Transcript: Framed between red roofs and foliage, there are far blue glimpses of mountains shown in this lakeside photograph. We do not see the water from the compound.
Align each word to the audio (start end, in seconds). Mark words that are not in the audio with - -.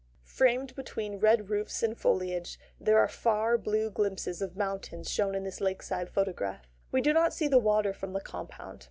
Framed 0.25 0.73
between 0.75 1.19
red 1.19 1.51
roofs 1.51 1.83
and 1.83 1.95
foliage, 1.95 2.57
there 2.79 2.97
are 2.97 3.07
far 3.07 3.55
blue 3.55 3.91
glimpses 3.91 4.41
of 4.41 4.57
mountains 4.57 5.11
shown 5.11 5.35
in 5.35 5.43
this 5.43 5.61
lakeside 5.61 6.09
photograph. 6.09 6.67
We 6.91 7.01
do 7.01 7.13
not 7.13 7.35
see 7.35 7.47
the 7.47 7.59
water 7.59 7.93
from 7.93 8.13
the 8.13 8.21
compound. 8.21 8.79